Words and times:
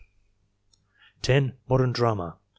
10. 1.21 1.53
Modern 1.69 1.91
drama. 1.93 2.37